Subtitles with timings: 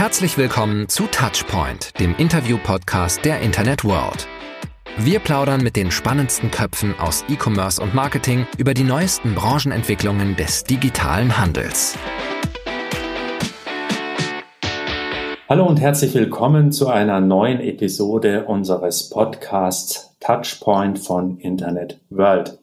[0.00, 4.26] Herzlich willkommen zu Touchpoint, dem Interview-Podcast der Internet World.
[4.96, 10.64] Wir plaudern mit den spannendsten Köpfen aus E-Commerce und Marketing über die neuesten Branchenentwicklungen des
[10.64, 11.98] digitalen Handels.
[15.50, 22.58] Hallo und herzlich willkommen zu einer neuen Episode unseres Podcasts Touchpoint von Internet World.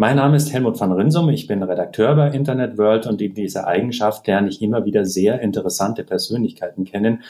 [0.00, 3.66] Mein Name ist Helmut van Rinsum, ich bin Redakteur bei Internet World und in dieser
[3.66, 7.24] Eigenschaft lerne ich immer wieder sehr interessante Persönlichkeiten kennen.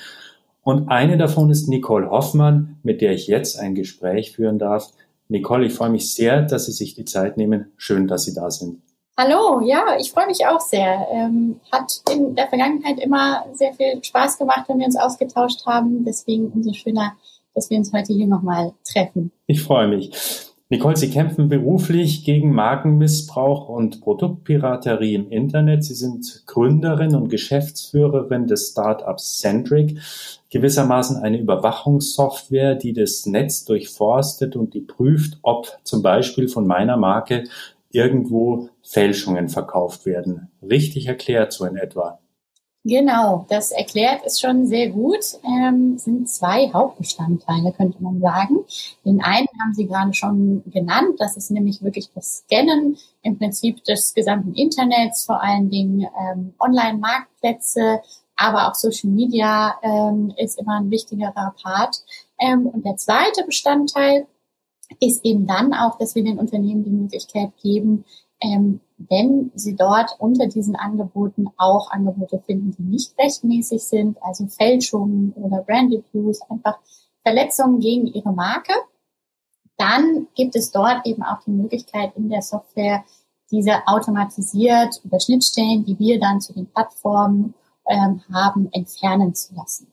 [0.63, 4.93] Und eine davon ist Nicole Hoffmann, mit der ich jetzt ein Gespräch führen darf.
[5.29, 7.73] Nicole, ich freue mich sehr, dass Sie sich die Zeit nehmen.
[7.79, 8.83] Schön, dass Sie da sind.
[9.17, 11.07] Hallo, ja, ich freue mich auch sehr.
[11.11, 16.05] Ähm, hat in der Vergangenheit immer sehr viel Spaß gemacht, wenn wir uns ausgetauscht haben.
[16.05, 17.15] Deswegen umso schöner,
[17.55, 19.33] dass wir uns heute hier nochmal treffen.
[19.47, 20.48] Ich freue mich.
[20.71, 25.83] Nicole, Sie kämpfen beruflich gegen Markenmissbrauch und Produktpiraterie im Internet.
[25.83, 29.99] Sie sind Gründerin und Geschäftsführerin des Startups Centric,
[30.51, 36.99] gewissermaßen eine Überwachungssoftware, die das Netz durchforstet und die prüft, ob zum Beispiel von meiner
[36.99, 37.45] Marke
[37.91, 40.51] irgendwo Fälschungen verkauft werden.
[40.61, 42.19] Richtig erklärt so in etwa.
[42.85, 45.19] Genau, das erklärt ist schon sehr gut.
[45.45, 48.65] Ähm, sind zwei Hauptbestandteile, könnte man sagen.
[49.05, 51.17] Den einen haben Sie gerade schon genannt.
[51.19, 56.55] Das ist nämlich wirklich das Scannen im Prinzip des gesamten Internets, vor allen Dingen ähm,
[56.59, 58.01] Online-Marktplätze,
[58.37, 62.05] aber auch Social Media ähm, ist immer ein wichtigerer Part.
[62.39, 64.27] Ähm, und der zweite Bestandteil
[65.01, 68.05] ist eben dann auch, dass wir den Unternehmen die Möglichkeit geben,
[68.41, 74.47] ähm, wenn Sie dort unter diesen Angeboten auch Angebote finden, die nicht rechtmäßig sind, also
[74.47, 76.79] Fälschungen oder Brand Abuse, einfach
[77.23, 78.73] Verletzungen gegen Ihre Marke,
[79.77, 83.05] dann gibt es dort eben auch die Möglichkeit in der Software,
[83.51, 87.55] diese automatisiert über Schnittstellen, die wir dann zu den Plattformen
[87.89, 89.87] ähm, haben, entfernen zu lassen.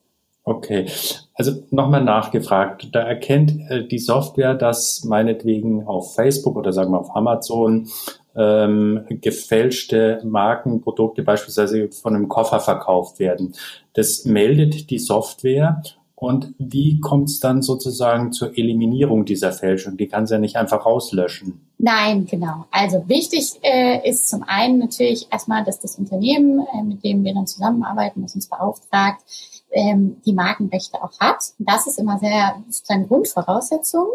[0.48, 0.86] Okay,
[1.34, 2.90] also nochmal nachgefragt.
[2.92, 7.88] Da erkennt äh, die Software, dass meinetwegen auf Facebook oder sagen wir auf Amazon
[8.36, 13.54] ähm, gefälschte Markenprodukte beispielsweise von einem Koffer verkauft werden.
[13.94, 15.82] Das meldet die Software
[16.18, 19.98] und wie kommt es dann sozusagen zur Eliminierung dieser Fälschung?
[19.98, 21.60] Die kann sie ja nicht einfach rauslöschen.
[21.76, 22.64] Nein, genau.
[22.70, 27.34] Also wichtig äh, ist zum einen natürlich erstmal, dass das Unternehmen, äh, mit dem wir
[27.34, 29.22] dann zusammenarbeiten, das uns beauftragt,
[29.70, 31.52] ähm, die Markenrechte auch hat.
[31.58, 34.06] Das ist immer sehr sozusagen Grundvoraussetzung.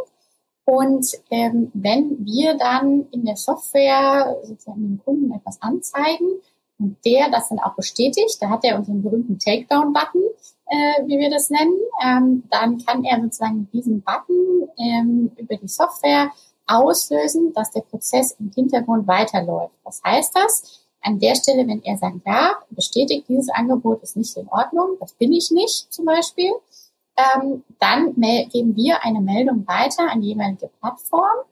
[0.65, 6.39] Und ähm, wenn wir dann in der Software sozusagen dem Kunden etwas anzeigen
[6.79, 10.21] und der das dann auch bestätigt, da hat er unseren berühmten Takedown-Button,
[10.67, 15.67] äh, wie wir das nennen, ähm, dann kann er sozusagen diesen Button ähm, über die
[15.67, 16.31] Software
[16.67, 19.73] auslösen, dass der Prozess im Hintergrund weiterläuft.
[19.83, 20.85] Was heißt das?
[21.01, 25.13] An der Stelle, wenn er sagt, ja, bestätigt, dieses Angebot ist nicht in Ordnung, das
[25.13, 26.51] bin ich nicht zum Beispiel,
[27.35, 31.45] ähm, dann geben wir eine Meldung weiter an die jeweilige Plattform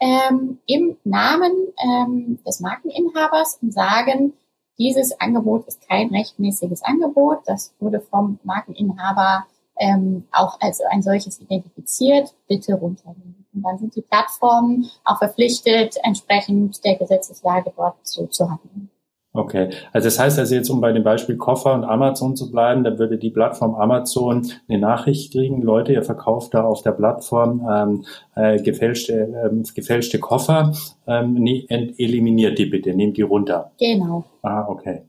[0.00, 4.32] ähm, im Namen ähm, des Markeninhabers und sagen,
[4.78, 7.40] dieses Angebot ist kein rechtmäßiges Angebot.
[7.46, 9.46] Das wurde vom Markeninhaber
[9.78, 12.34] ähm, auch als ein solches identifiziert.
[12.46, 13.46] Bitte runternehmen.
[13.54, 18.90] Und dann sind die Plattformen auch verpflichtet, entsprechend der Gesetzeslage dort so zu handeln.
[19.36, 22.84] Okay, also das heißt also jetzt, um bei dem Beispiel Koffer und Amazon zu bleiben,
[22.84, 27.66] da würde die Plattform Amazon eine Nachricht kriegen, Leute, ihr verkauft da auf der Plattform
[27.70, 28.04] ähm,
[28.34, 30.72] äh, gefälschte, ähm, gefälschte Koffer,
[31.06, 33.72] ähm, nee, eliminiert die bitte, nehmt die runter.
[33.78, 34.24] Genau.
[34.42, 35.02] Ah, okay.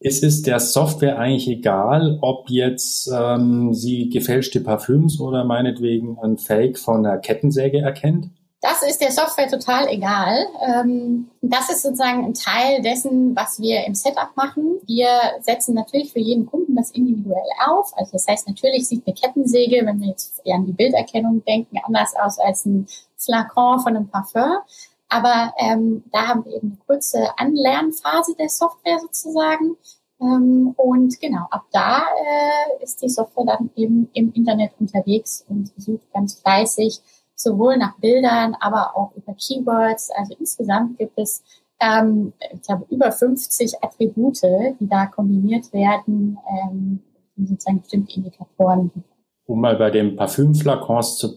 [0.00, 6.36] Ist es der Software eigentlich egal, ob jetzt ähm, sie gefälschte Parfüms oder meinetwegen ein
[6.36, 8.28] Fake von der Kettensäge erkennt?
[8.64, 10.46] Das ist der Software total egal.
[10.62, 14.80] Ähm, das ist sozusagen ein Teil dessen, was wir im Setup machen.
[14.86, 15.06] Wir
[15.40, 17.92] setzen natürlich für jeden Kunden das individuell auf.
[17.94, 22.14] Also das heißt, natürlich sieht eine Kettensäge, wenn wir jetzt an die Bilderkennung denken, anders
[22.16, 22.86] aus als ein
[23.18, 24.56] Flakon von einem Parfum.
[25.10, 29.76] Aber ähm, da haben wir eben eine kurze Anlernphase der Software sozusagen.
[30.22, 35.70] Ähm, und genau, ab da äh, ist die Software dann eben im Internet unterwegs und
[35.76, 37.02] sucht ganz fleißig
[37.34, 40.10] sowohl nach Bildern, aber auch über Keywords.
[40.16, 41.42] Also insgesamt gibt es,
[41.80, 44.40] ähm, ich glaube, über 50 Attribute,
[44.80, 47.00] die da kombiniert werden, ähm,
[47.36, 48.90] sozusagen bestimmte Indikatoren.
[49.46, 51.36] Um mal bei dem Parfümflakons zu,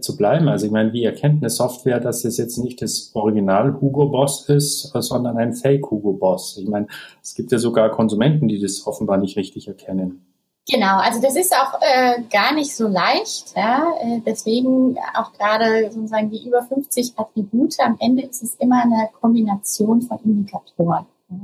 [0.00, 3.80] zu bleiben, also ich meine, wie erkennt eine Software, dass es jetzt nicht das Original
[3.80, 6.58] Hugo Boss ist, sondern ein Fake Hugo Boss?
[6.60, 6.88] Ich meine,
[7.22, 10.33] es gibt ja sogar Konsumenten, die das offenbar nicht richtig erkennen.
[10.66, 13.54] Genau, also das ist auch äh, gar nicht so leicht.
[13.54, 13.92] Ja?
[14.00, 17.78] Äh, deswegen auch gerade sozusagen die über 50 Attribute.
[17.80, 21.06] Am Ende ist es immer eine Kombination von Indikatoren.
[21.28, 21.36] Ja?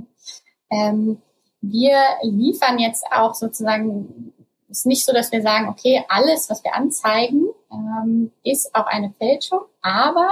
[0.71, 1.21] Ähm,
[1.61, 4.33] wir liefern jetzt auch sozusagen,
[4.71, 9.13] ist nicht so, dass wir sagen, okay, alles, was wir anzeigen, ähm, ist auch eine
[9.19, 10.31] Fälschung, aber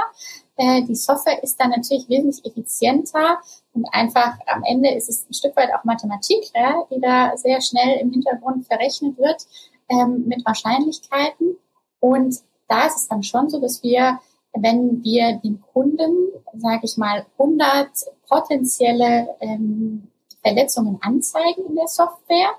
[0.58, 3.38] äh, die Software ist dann natürlich wesentlich effizienter
[3.72, 7.60] und einfach am Ende ist es ein Stück weit auch Mathematik, ja, die da sehr
[7.60, 9.46] schnell im Hintergrund verrechnet wird
[9.88, 11.56] ähm, mit Wahrscheinlichkeiten.
[12.00, 14.18] Und da ist es dann schon so, dass wir,
[14.52, 17.88] wenn wir dem Kunden, sage ich mal, 100
[18.28, 20.08] potenzielle ähm,
[20.42, 22.50] Verletzungen anzeigen in der Software,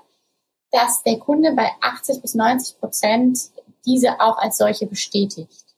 [0.70, 3.50] dass der Kunde bei 80 bis 90 Prozent
[3.84, 5.69] diese auch als solche bestätigt.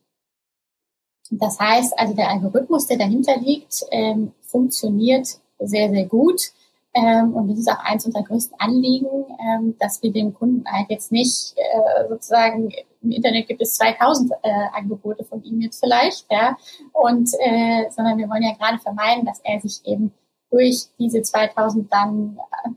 [1.38, 6.40] Das heißt also, der Algorithmus, der dahinter liegt, ähm, funktioniert sehr, sehr gut.
[6.94, 9.08] Ähm, und das ist auch eins unserer größten Anliegen,
[9.40, 12.70] ähm, dass wir dem Kunden halt jetzt nicht äh, sozusagen
[13.02, 16.56] im Internet gibt es 2000 äh, Angebote von ihm jetzt vielleicht, ja,
[16.92, 20.12] und äh, sondern wir wollen ja gerade vermeiden, dass er sich eben
[20.50, 22.68] durch diese 2000 dann äh,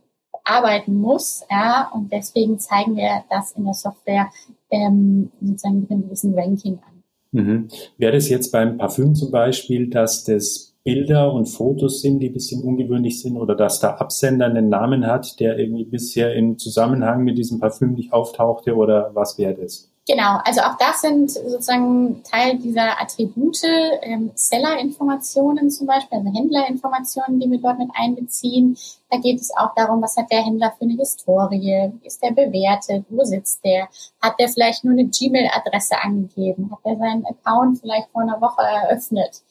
[0.45, 4.31] arbeiten muss, ja, und deswegen zeigen wir das in der Software
[4.71, 6.94] ähm, sozusagen mit einem gewissen Ranking an.
[7.35, 7.67] Mhm.
[7.97, 12.33] Wäre das jetzt beim Parfüm zum Beispiel, dass das Bilder und Fotos sind, die ein
[12.33, 17.25] bisschen ungewöhnlich sind oder dass der Absender einen Namen hat, der irgendwie bisher im Zusammenhang
[17.25, 19.91] mit diesem Parfüm nicht auftauchte oder was wäre das?
[20.07, 23.59] Genau, also auch das sind sozusagen Teil dieser Attribute,
[24.03, 28.77] ähm, Seller-Informationen zum Beispiel, also Händlerinformationen, die wir dort mit einbeziehen.
[29.09, 33.03] Da geht es auch darum, was hat der Händler für eine Historie, ist der bewertet,
[33.09, 33.89] wo sitzt der,
[34.21, 38.61] hat der vielleicht nur eine Gmail-Adresse angegeben, hat er seinen Account vielleicht vor einer Woche
[38.61, 39.41] eröffnet.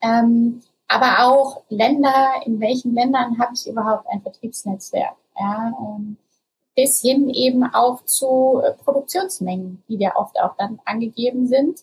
[0.00, 5.16] Ähm, aber auch Länder, in welchen Ländern habe ich überhaupt ein Vertriebsnetzwerk?
[5.36, 6.18] Ja, ähm,
[6.76, 11.80] bis hin eben auch zu äh, Produktionsmengen, die ja oft auch dann angegeben sind.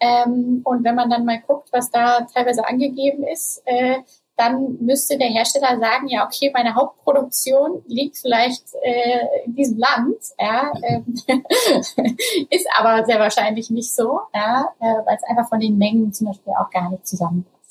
[0.00, 3.98] Ähm, und wenn man dann mal guckt, was da teilweise angegeben ist, äh,
[4.36, 10.16] dann müsste der Hersteller sagen, ja, okay, meine Hauptproduktion liegt vielleicht äh, in diesem Land,
[10.38, 11.04] ja, ähm,
[12.50, 16.28] ist aber sehr wahrscheinlich nicht so, ja, äh, weil es einfach von den Mengen zum
[16.28, 17.61] Beispiel auch gar nicht zusammenpasst.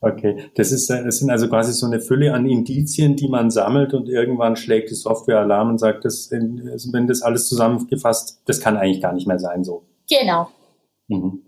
[0.00, 3.94] Okay, das ist, das sind also quasi so eine Fülle an Indizien, die man sammelt
[3.94, 8.76] und irgendwann schlägt die Software Alarm und sagt, das, wenn das alles zusammengefasst, das kann
[8.76, 9.84] eigentlich gar nicht mehr sein so.
[10.08, 10.50] Genau.
[11.08, 11.40] Mhm.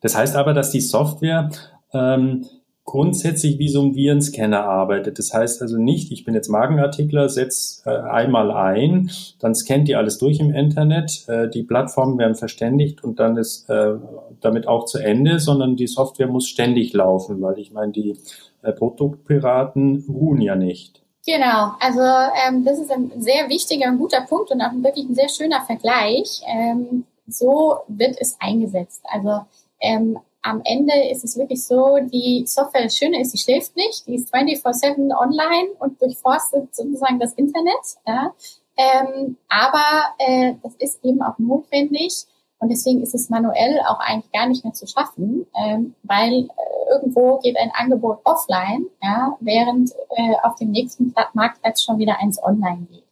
[0.00, 1.50] Das heißt aber, dass die Software
[1.92, 2.46] ähm,
[2.88, 5.18] grundsätzlich wie so ein Virenscanner arbeitet.
[5.18, 9.94] Das heißt also nicht, ich bin jetzt Markenartikler, setz äh, einmal ein, dann scannt die
[9.94, 13.96] alles durch im Internet, äh, die Plattformen werden verständigt und dann ist äh,
[14.40, 18.16] damit auch zu Ende, sondern die Software muss ständig laufen, weil ich meine, die
[18.62, 21.02] äh, Produktpiraten ruhen ja nicht.
[21.26, 22.00] Genau, also
[22.48, 25.60] ähm, das ist ein sehr wichtiger und guter Punkt und auch wirklich ein sehr schöner
[25.66, 26.40] Vergleich.
[26.48, 29.04] Ähm, so wird es eingesetzt.
[29.12, 29.42] Also
[29.78, 34.06] ähm, am Ende ist es wirklich so, die Software, das Schöne ist, sie schläft nicht,
[34.06, 37.98] die ist 24-7 online und durchforstet sozusagen das Internet.
[38.06, 38.32] Ja.
[38.76, 42.26] Ähm, aber äh, das ist eben auch notwendig
[42.58, 46.90] und deswegen ist es manuell auch eigentlich gar nicht mehr zu schaffen, ähm, weil äh,
[46.90, 52.42] irgendwo geht ein Angebot offline, ja, während äh, auf dem nächsten Marktplatz schon wieder eins
[52.42, 53.04] online geht.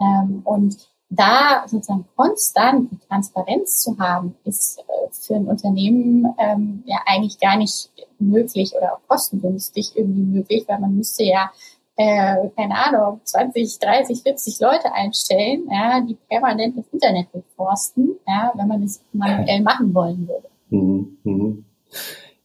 [0.00, 6.98] Ähm, und da sozusagen konstant Transparenz zu haben, ist äh, für ein Unternehmen ähm, ja
[7.06, 11.50] eigentlich gar nicht möglich oder auch kostengünstig irgendwie möglich, weil man müsste ja
[11.96, 18.52] äh, keine Ahnung, 20, 30, 40 Leute einstellen, ja, die permanent das Internet durchforsten, ja,
[18.54, 20.48] wenn man es manuell machen wollen würde.
[20.70, 21.64] Mhm, mhm.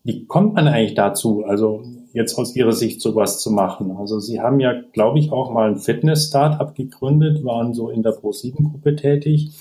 [0.03, 1.83] Wie kommt man eigentlich dazu, also
[2.15, 3.95] jetzt aus Ihrer Sicht sowas zu machen?
[3.97, 8.13] Also Sie haben ja, glaube ich, auch mal ein Fitness-Startup gegründet, waren so in der
[8.13, 9.51] Pro7-Gruppe tätig.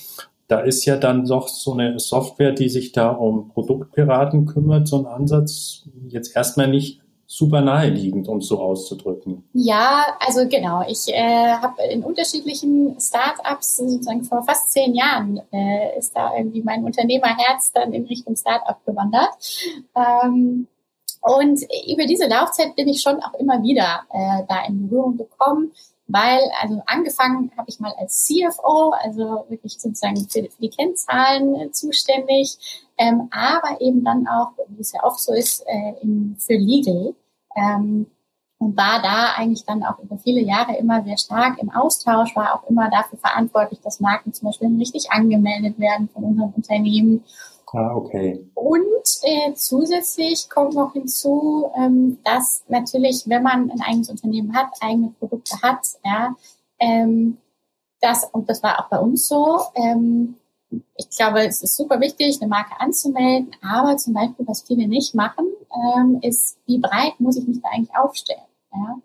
[0.46, 4.98] Da ist ja dann doch so eine Software, die sich da um Produktpiraten kümmert, so
[4.98, 9.42] ein Ansatz jetzt erstmal nicht super naheliegend, um es so auszudrücken.
[9.54, 10.84] Ja, also genau.
[10.88, 16.62] Ich äh, habe in unterschiedlichen Startups sozusagen vor fast zehn Jahren äh, ist da irgendwie
[16.62, 19.30] mein Unternehmerherz dann in Richtung Startup gewandert.
[19.96, 20.68] Ähm,
[21.24, 25.72] und über diese Laufzeit bin ich schon auch immer wieder äh, da in Berührung gekommen,
[26.06, 31.54] weil also angefangen habe ich mal als CFO, also wirklich sozusagen für, für die Kennzahlen
[31.54, 32.58] äh, zuständig,
[32.98, 37.14] ähm, aber eben dann auch, wie es ja oft so ist, äh, in, für Legal.
[37.56, 38.06] Ähm,
[38.58, 42.54] und war da eigentlich dann auch über viele Jahre immer sehr stark im Austausch, war
[42.54, 47.24] auch immer dafür verantwortlich, dass Marken zum Beispiel richtig angemeldet werden von unseren Unternehmen.
[47.74, 48.48] Ah, okay.
[48.54, 54.68] Und äh, zusätzlich kommt noch hinzu, ähm, dass natürlich, wenn man ein eigenes Unternehmen hat,
[54.80, 56.36] eigene Produkte hat, ja,
[56.78, 57.38] ähm,
[58.00, 60.36] das, und das war auch bei uns so, ähm,
[60.96, 65.14] ich glaube, es ist super wichtig, eine Marke anzumelden, aber zum Beispiel, was viele nicht
[65.14, 65.46] machen,
[65.96, 68.40] ähm, ist, wie breit muss ich mich da eigentlich aufstellen?
[68.72, 68.98] Ja?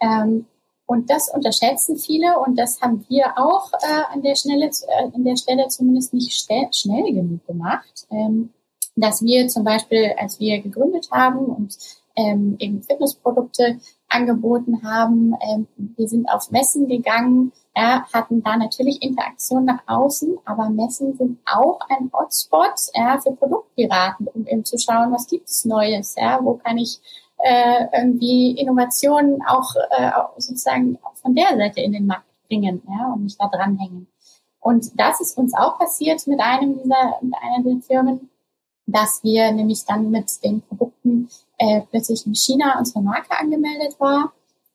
[0.00, 0.46] Ähm,
[0.86, 5.24] Und das unterschätzen viele und das haben wir auch äh, an der Stelle, äh, an
[5.24, 8.50] der Stelle zumindest nicht schnell genug gemacht, ähm,
[8.94, 11.76] dass wir zum Beispiel, als wir gegründet haben und
[12.14, 13.78] ähm, eben Fitnessprodukte
[14.08, 20.38] angeboten haben, ähm, wir sind auf Messen gegangen, ja, hatten da natürlich Interaktion nach außen,
[20.44, 25.48] aber Messen sind auch ein Hotspot ja, für Produktpiraten, um eben zu schauen, was gibt
[25.48, 27.00] es Neues, ja, wo kann ich
[27.38, 33.24] äh, irgendwie Innovationen auch äh, sozusagen von der Seite in den Markt bringen ja, und
[33.24, 34.06] mich da dranhängen.
[34.60, 38.30] Und das ist uns auch passiert mit einem dieser, mit einer der Firmen,
[38.86, 41.28] dass wir nämlich dann mit den Produkten
[41.58, 44.32] äh, plötzlich in China unsere Marke angemeldet war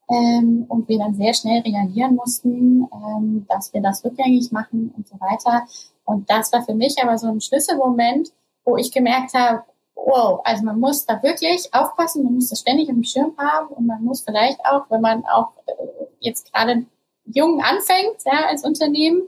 [0.09, 5.07] ähm, und wir dann sehr schnell reagieren mussten, ähm, dass wir das rückgängig machen und
[5.07, 5.65] so weiter.
[6.05, 8.31] Und das war für mich aber so ein Schlüsselmoment,
[8.65, 9.63] wo ich gemerkt habe,
[10.05, 13.85] wow, also man muss da wirklich aufpassen, man muss das ständig im Schirm haben und
[13.85, 15.71] man muss vielleicht auch, wenn man auch äh,
[16.19, 16.85] jetzt gerade
[17.25, 19.23] jung anfängt, ja, als Unternehmen,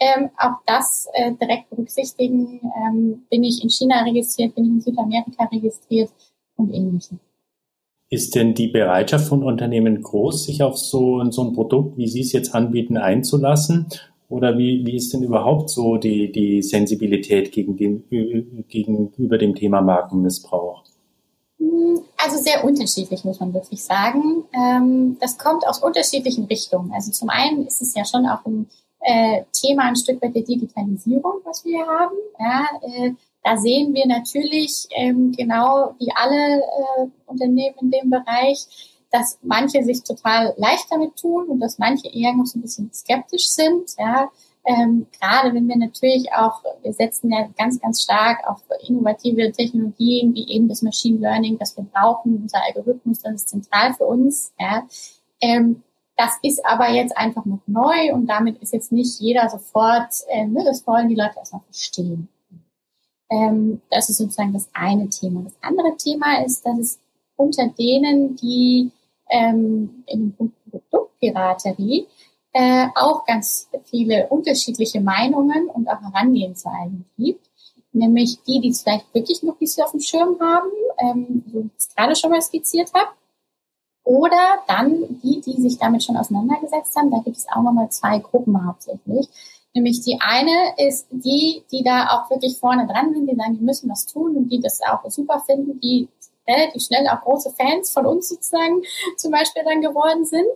[0.00, 2.60] ähm, auch das äh, direkt berücksichtigen.
[2.62, 6.10] Ähm, bin ich in China registriert, bin ich in Südamerika registriert
[6.56, 7.18] und ähnliches.
[8.10, 12.20] Ist denn die Bereitschaft von Unternehmen groß, sich auf so, so ein Produkt, wie Sie
[12.20, 13.88] es jetzt anbieten, einzulassen?
[14.28, 18.04] Oder wie, wie ist denn überhaupt so die, die Sensibilität gegen den,
[18.68, 20.84] gegenüber dem Thema Markenmissbrauch?
[22.18, 24.44] Also sehr unterschiedlich, muss man wirklich sagen.
[24.52, 26.92] Ähm, das kommt aus unterschiedlichen Richtungen.
[26.92, 28.68] Also zum einen ist es ja schon auch ein
[29.00, 32.16] äh, Thema ein Stück weit der Digitalisierung, was wir haben.
[32.38, 38.66] Ja, äh, da sehen wir natürlich ähm, genau wie alle äh, Unternehmen in dem Bereich,
[39.10, 42.92] dass manche sich total leicht damit tun und dass manche eher noch so ein bisschen
[42.92, 43.94] skeptisch sind.
[43.98, 44.30] Ja,
[44.64, 50.34] ähm, gerade wenn wir natürlich auch, wir setzen ja ganz, ganz stark auf innovative Technologien
[50.34, 54.52] wie eben das Machine Learning, das wir brauchen, unser Algorithmus, das ist zentral für uns.
[54.58, 54.86] Ja.
[55.40, 55.82] Ähm,
[56.16, 60.44] das ist aber jetzt einfach noch neu und damit ist jetzt nicht jeder sofort, äh,
[60.44, 62.28] ne, das wollen die Leute erstmal verstehen.
[63.30, 65.42] Ähm, das ist sozusagen das eine Thema.
[65.42, 66.98] Das andere Thema ist, dass es
[67.36, 68.90] unter denen, die
[69.30, 72.06] ähm, in dem Punkt Produktpiraterie
[72.52, 77.46] äh, auch ganz viele unterschiedliche Meinungen und auch Herangehensweisen gibt.
[77.92, 81.62] Nämlich die, die es vielleicht wirklich noch nicht so auf dem Schirm haben, ähm, so
[81.62, 83.10] wie ich es gerade schon mal skizziert habe.
[84.04, 87.10] Oder dann die, die sich damit schon auseinandergesetzt haben.
[87.10, 89.28] Da gibt es auch nochmal zwei Gruppen hauptsächlich.
[89.74, 93.64] Nämlich die eine ist die, die da auch wirklich vorne dran sind, die sagen, die
[93.64, 96.08] müssen was tun und die das auch super finden, die
[96.48, 98.82] relativ schnell auch große Fans von uns sozusagen
[99.16, 100.48] zum Beispiel dann geworden sind.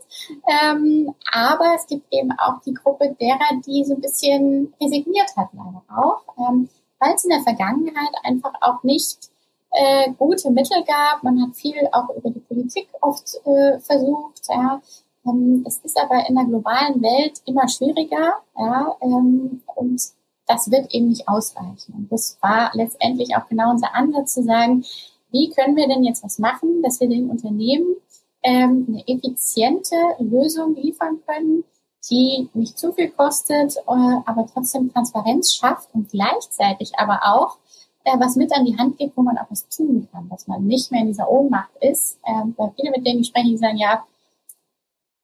[0.48, 5.48] Ähm, aber es gibt eben auch die Gruppe derer, die so ein bisschen resigniert hat
[5.52, 6.68] leider auch, ähm,
[6.98, 9.30] weil es in der Vergangenheit einfach auch nicht
[9.72, 11.22] äh, gute Mittel gab.
[11.22, 14.42] Man hat viel auch über die Politik oft äh, versucht.
[14.48, 14.80] Ja.
[15.26, 18.38] Ähm, es ist aber in der globalen Welt immer schwieriger.
[18.56, 20.02] Ja, ähm, und
[20.46, 21.94] das wird eben nicht ausreichen.
[21.94, 24.84] Und das war letztendlich auch genau unser Ansatz zu sagen,
[25.32, 27.96] wie können wir denn jetzt was machen, dass wir den Unternehmen
[28.42, 31.64] ähm, eine effiziente Lösung liefern können,
[32.10, 37.58] die nicht zu viel kostet, äh, aber trotzdem Transparenz schafft und gleichzeitig aber auch
[38.04, 40.64] äh, was mit an die Hand gibt, wo man auch was tun kann, dass man
[40.64, 42.18] nicht mehr in dieser Ohnmacht ist.
[42.26, 44.04] Ähm, weil viele, mit denen ich spreche, die sagen, ja,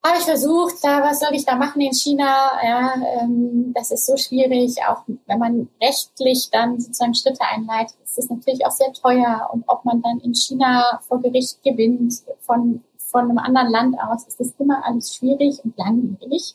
[0.04, 2.50] habe ich versucht, da, was soll ich da machen in China?
[2.62, 4.76] Ja, ähm, das ist so schwierig.
[4.88, 9.50] Auch wenn man rechtlich dann sozusagen Schritte einleitet, ist es natürlich auch sehr teuer.
[9.52, 14.26] Und ob man dann in China vor Gericht gewinnt, von, von einem anderen Land aus,
[14.26, 16.54] ist das immer alles schwierig und langwierig.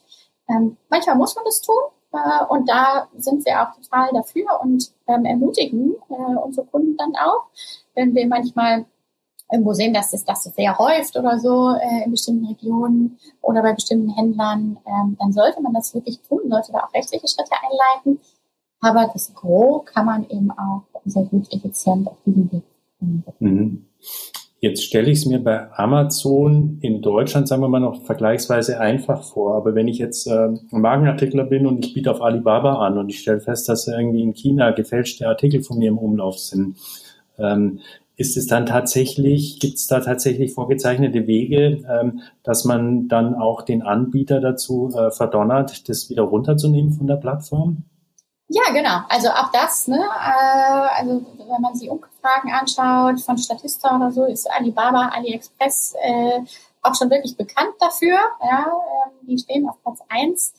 [0.50, 1.84] Ähm, manchmal muss man das tun.
[2.14, 7.14] Äh, und da sind wir auch total dafür und ähm, ermutigen äh, unsere Kunden dann
[7.16, 7.46] auch,
[7.96, 8.86] wenn wir manchmal
[9.52, 13.74] irgendwo sehen, dass es das sehr häuft oder so äh, in bestimmten Regionen oder bei
[13.74, 18.20] bestimmten Händlern, ähm, dann sollte man das wirklich tun, sollte da auch rechtliche Schritte einleiten.
[18.80, 22.64] Aber das Gros kann man eben auch sehr gut effizient auf diesem Weg.
[23.40, 23.86] Mhm.
[24.60, 29.22] Jetzt stelle ich es mir bei Amazon in Deutschland, sagen wir mal, noch vergleichsweise einfach
[29.22, 29.58] vor.
[29.58, 33.20] Aber wenn ich jetzt äh, Markenartikler bin und ich biete auf Alibaba an und ich
[33.20, 36.78] stelle fest, dass irgendwie in China gefälschte Artikel von mir im Umlauf sind,
[37.38, 37.80] ähm,
[38.16, 43.64] ist es dann tatsächlich, gibt es da tatsächlich vorgezeichnete Wege, ähm, dass man dann auch
[43.64, 47.84] den Anbieter dazu äh, verdonnert, das wieder runterzunehmen von der Plattform?
[48.50, 49.00] Ja, genau.
[49.10, 49.98] Also auch das, ne?
[49.98, 56.42] Äh, also wenn man sich Umfragen anschaut von Statista oder so, ist Alibaba, AliExpress äh,
[56.84, 58.18] auch schon wirklich bekannt dafür.
[58.42, 60.54] Ja, ähm, die stehen auf Platz eins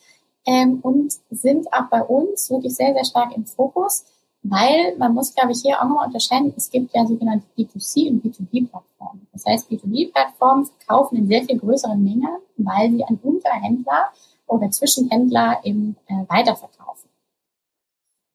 [0.45, 4.03] ähm, und sind auch bei uns wirklich sehr, sehr stark im Fokus
[4.47, 8.23] Weil man muss, glaube ich, hier auch nochmal unterscheiden, es gibt ja sogenannte B2C und
[8.23, 9.27] B2B-Plattformen.
[9.33, 14.11] Das heißt, B2B-Plattformen verkaufen in sehr viel größeren Mengen, weil sie an Unterhändler
[14.45, 17.09] oder Zwischenhändler eben äh, weiterverkaufen.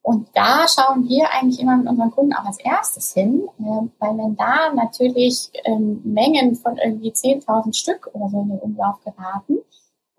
[0.02, 3.62] Und da schauen wir eigentlich immer mit unseren Kunden auch als erstes hin, äh,
[4.00, 8.96] weil wenn da natürlich ähm, Mengen von irgendwie 10.000 Stück oder so in den Umlauf
[9.04, 9.58] geraten,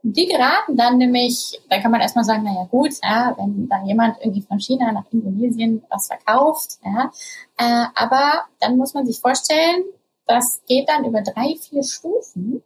[0.04, 4.18] die geraten dann nämlich, da kann man erstmal sagen, naja gut, ja, wenn da jemand
[4.20, 7.12] irgendwie von China nach Indonesien was verkauft, ja,
[7.58, 9.84] äh, aber dann muss man sich vorstellen,
[10.26, 12.64] das geht dann über drei, vier Stufen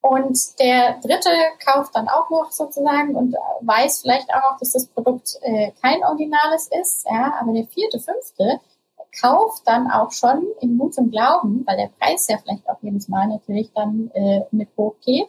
[0.00, 1.30] und der Dritte
[1.64, 6.04] kauft dann auch noch sozusagen und weiß vielleicht auch noch, dass das Produkt äh, kein
[6.04, 8.60] Originales ist, ja, aber der Vierte, Fünfte
[9.20, 13.28] kauft dann auch schon in gutem Glauben, weil der Preis ja vielleicht auch jedes Mal
[13.28, 15.28] natürlich dann äh, mit hochgeht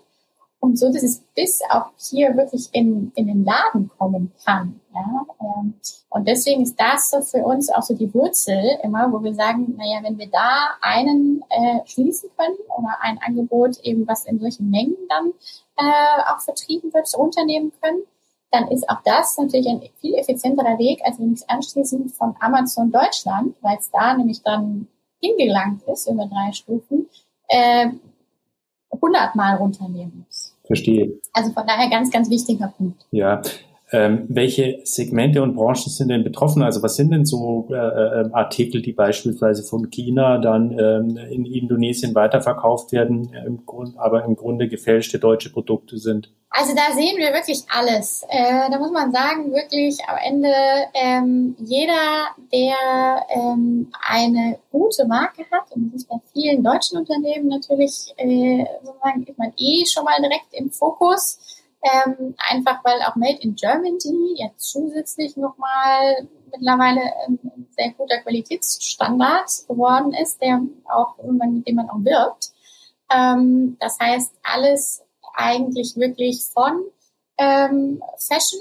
[0.67, 4.79] und so, dass es bis auch hier wirklich in, in den Laden kommen kann.
[4.93, 5.25] Ja?
[5.41, 5.73] Ähm,
[6.09, 9.75] und deswegen ist das so für uns auch so die Wurzel immer, wo wir sagen,
[9.77, 14.69] naja, wenn wir da einen äh, schließen können oder ein Angebot eben, was in solchen
[14.69, 15.33] Mengen dann
[15.77, 18.03] äh, auch vertrieben wird, unternehmen können,
[18.51, 22.35] dann ist auch das natürlich ein viel effizienterer Weg, als wenn ich es anschließend von
[22.39, 24.87] Amazon Deutschland, weil es da nämlich dann
[25.21, 27.07] hingelangt ist über drei Stufen,
[27.47, 27.89] äh,
[28.91, 30.25] 100 Mal runternehmen.
[30.67, 31.13] Verstehe.
[31.33, 33.05] Also von daher ganz, ganz wichtiger Punkt.
[33.11, 33.41] Ja.
[33.89, 36.61] Ähm, welche Segmente und Branchen sind denn betroffen?
[36.61, 41.45] Also was sind denn so äh, äh, Artikel, die beispielsweise von China dann ähm, in
[41.45, 46.29] Indonesien weiterverkauft werden, im Grund, aber im Grunde gefälschte deutsche Produkte sind?
[46.49, 48.25] Also da sehen wir wirklich alles.
[48.29, 50.53] Äh, da muss man sagen, wirklich am Ende
[50.93, 57.47] ähm, jeder, der ähm, eine gute Marke hat, und das ist bei vielen deutschen Unternehmen
[57.47, 61.37] natürlich, äh, sozusagen ist man eh schon mal direkt im Fokus.
[61.83, 69.67] Ähm, einfach weil auch Made in Germany jetzt zusätzlich nochmal mittlerweile ein sehr guter Qualitätsstandard
[69.67, 70.59] geworden ist, der
[70.91, 72.51] auch mit dem man auch wirbt.
[73.13, 75.03] Ähm, das heißt, alles
[75.37, 76.83] eigentlich wirklich von
[77.37, 78.59] ähm, Fashion,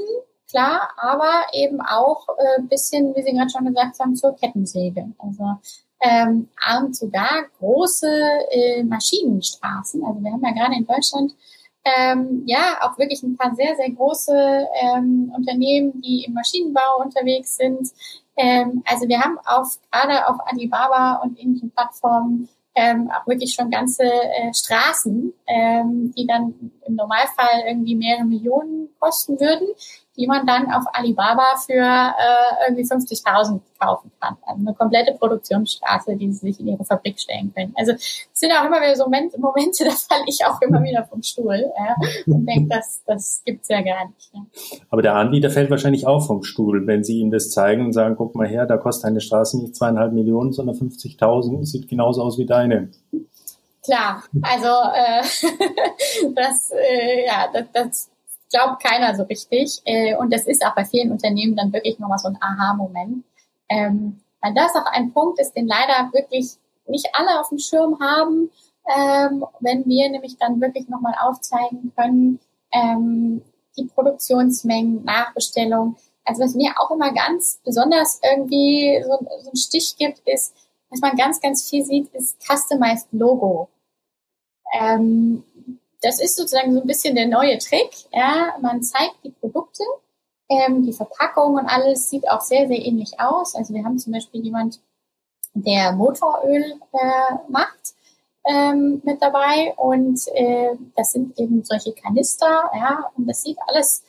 [0.48, 5.12] klar, aber eben auch äh, bisschen, wie Sie gerade schon gesagt haben, zur Kettensäge.
[5.18, 5.56] Also
[6.00, 6.48] ähm,
[6.92, 8.08] sogar große
[8.50, 10.04] äh, Maschinenstraßen.
[10.04, 11.34] Also wir haben ja gerade in Deutschland
[11.84, 17.56] ähm, ja auch wirklich ein paar sehr, sehr große ähm, Unternehmen, die im Maschinenbau unterwegs
[17.56, 17.90] sind.
[18.36, 23.70] Ähm, also wir haben auf gerade auf Alibaba und ähnlichen Plattformen ähm, auch wirklich schon
[23.70, 29.68] ganze äh, Straßen, ähm, die dann im Normalfall irgendwie mehrere Millionen kosten würden,
[30.16, 34.36] die man dann auf Alibaba für äh, irgendwie 50.000 kaufen kann.
[34.46, 37.72] Also eine komplette Produktionsstraße, die sie sich in ihre Fabrik stellen können.
[37.76, 41.04] Also es sind auch immer wieder so Momente, Momente da falle ich auch immer wieder
[41.04, 44.30] vom Stuhl ja, und denke, das, das gibt's ja gar nicht.
[44.32, 44.40] Ja.
[44.90, 48.16] Aber der Anbieter fällt wahrscheinlich auch vom Stuhl, wenn Sie ihm das zeigen und sagen,
[48.16, 52.38] guck mal her, da kostet eine Straße nicht zweieinhalb Millionen, sondern 50.000, sieht genauso aus
[52.38, 52.90] wie deine.
[53.84, 55.22] Klar, also äh,
[56.34, 58.10] das, äh, ja, das, das
[58.50, 59.80] glaubt keiner so richtig.
[59.84, 63.24] Äh, und das ist auch bei vielen Unternehmen dann wirklich nochmal so ein Aha-Moment.
[63.68, 66.56] Ähm, weil das auch ein Punkt ist, den leider wirklich
[66.86, 68.50] nicht alle auf dem Schirm haben,
[68.86, 72.38] ähm, wenn wir nämlich dann wirklich nochmal aufzeigen können,
[72.72, 73.42] ähm,
[73.76, 75.96] die Produktionsmengen, Nachbestellung.
[76.24, 80.54] Also was mir auch immer ganz besonders irgendwie so, so ein Stich gibt, ist,
[80.90, 83.68] was man ganz, ganz viel sieht, ist Customized Logo.
[84.80, 85.44] Ähm,
[86.06, 87.90] das ist sozusagen so ein bisschen der neue Trick.
[88.12, 89.82] Ja, man zeigt die Produkte,
[90.48, 93.56] ähm, die Verpackung und alles sieht auch sehr, sehr ähnlich aus.
[93.56, 94.80] Also wir haben zum Beispiel jemand,
[95.54, 97.94] der Motoröl äh, macht
[98.44, 104.04] ähm, mit dabei und äh, das sind eben solche Kanister, ja, und das sieht alles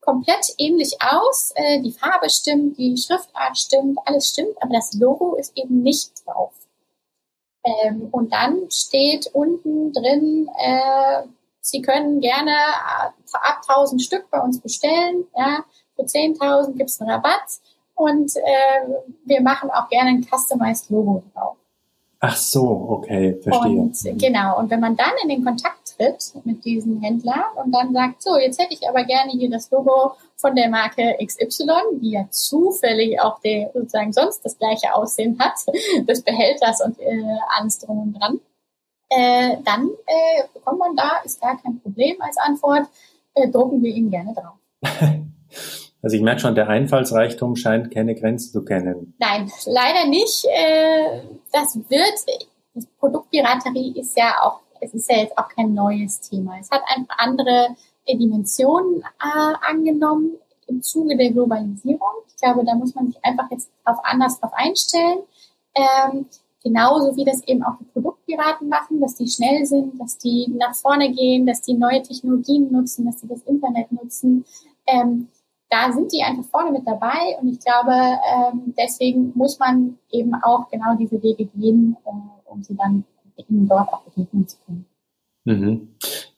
[0.00, 1.52] komplett ähnlich aus.
[1.56, 6.12] Äh, die Farbe stimmt, die Schriftart stimmt, alles stimmt, aber das Logo ist eben nicht
[6.24, 6.52] drauf.
[7.64, 11.22] Ähm, und dann steht unten drin, äh,
[11.60, 15.24] Sie können gerne äh, ab 1000 Stück bei uns bestellen.
[15.36, 15.64] Ja.
[15.96, 17.60] Für 10.000 gibt es einen Rabatt
[17.94, 18.40] und äh,
[19.24, 21.56] wir machen auch gerne ein Customized Logo drauf.
[22.22, 23.80] Ach so, okay, verstehe.
[23.80, 27.94] Und, genau, und wenn man dann in den Kontakt tritt mit diesen Händlern und dann
[27.94, 32.10] sagt, so, jetzt hätte ich aber gerne hier das Logo von der Marke XY, die
[32.10, 35.54] ja zufällig auch der, sozusagen sonst das gleiche Aussehen hat,
[36.06, 37.22] des Behälters und äh,
[37.58, 38.40] alles drum und dran,
[39.10, 42.88] äh, dann äh, bekommt man da, ist gar kein Problem als Antwort,
[43.34, 44.56] äh, drucken wir ihn gerne drauf.
[46.02, 49.12] Also ich merke schon, der Einfallsreichtum scheint keine Grenzen zu kennen.
[49.18, 50.46] Nein, leider nicht.
[50.46, 51.20] Äh,
[51.52, 56.54] das wird, Produktpiraterie ist ja auch, es ist ja jetzt auch kein neues Thema.
[56.58, 57.76] Es hat einfach andere
[58.08, 62.00] Dimensionen äh, angenommen im Zuge der Globalisierung.
[62.28, 65.18] Ich glaube, da muss man sich einfach jetzt auf anders drauf einstellen.
[66.62, 70.74] Genauso wie das eben auch die Produktpiraten machen, dass die schnell sind, dass die nach
[70.74, 74.44] vorne gehen, dass die neue Technologien nutzen, dass die das Internet nutzen.
[74.86, 75.28] Ähm,
[75.70, 80.34] da sind die einfach vorne mit dabei und ich glaube, ähm, deswegen muss man eben
[80.34, 83.04] auch genau diese Wege gehen, äh, um sie dann
[83.48, 84.84] ihnen dort auch begegnen zu können.
[85.44, 85.88] Mhm.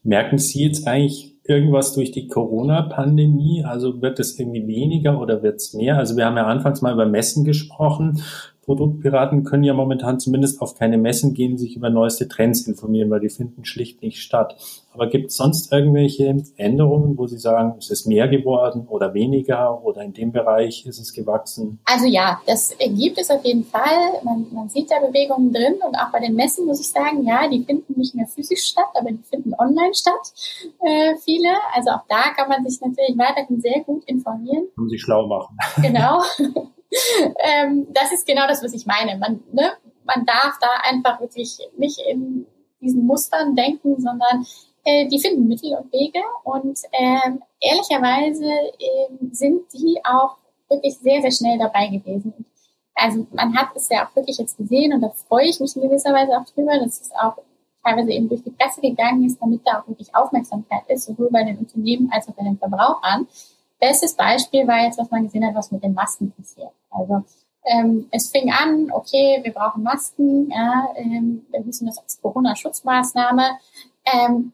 [0.02, 3.64] Merken Sie jetzt eigentlich irgendwas durch die Corona-Pandemie?
[3.64, 5.96] Also wird es irgendwie weniger oder wird es mehr?
[5.96, 8.22] Also wir haben ja anfangs mal über Messen gesprochen
[8.64, 13.20] Produktpiraten können ja momentan zumindest auf keine Messen gehen, sich über neueste Trends informieren, weil
[13.20, 14.57] die finden schlicht nicht statt.
[14.94, 19.83] Aber gibt es sonst irgendwelche Änderungen, wo Sie sagen, ist es mehr geworden oder weniger
[19.83, 21.81] oder in dem Bereich ist es gewachsen?
[21.85, 24.20] Also ja, das gibt es auf jeden Fall.
[24.22, 27.48] Man, man sieht da Bewegungen drin und auch bei den Messen muss ich sagen, ja,
[27.48, 30.33] die finden nicht mehr physisch statt, aber die finden online statt,
[30.81, 31.48] äh, viele.
[31.75, 34.68] Also auch da kann man sich natürlich weiterhin sehr gut informieren.
[34.77, 35.57] Und sich schlau machen.
[35.81, 36.20] Genau.
[37.38, 39.18] ähm, das ist genau das, was ich meine.
[39.18, 39.72] Man, ne,
[40.05, 42.46] man darf da einfach wirklich nicht in
[42.81, 44.46] diesen Mustern denken, sondern
[44.85, 50.37] äh, die finden Mittel und Wege und ähm, ehrlicherweise äh, sind die auch
[50.68, 52.44] wirklich sehr, sehr schnell dabei gewesen.
[52.94, 55.83] Also man hat es ja auch wirklich jetzt gesehen und da freue ich mich in
[55.83, 57.37] gewisser Weise auch drüber, dass es auch
[57.85, 61.44] teilweise eben durch die Presse gegangen ist, damit da auch wirklich Aufmerksamkeit ist, sowohl bei
[61.44, 63.26] den Unternehmen als auch bei den Verbrauchern.
[63.82, 66.70] Bestes Beispiel war jetzt, was man gesehen hat, was mit den Masken passiert.
[66.88, 67.24] Also
[67.64, 73.58] ähm, es fing an, okay, wir brauchen Masken, ja, ähm, wir müssen das als Corona-Schutzmaßnahme,
[74.04, 74.52] ähm,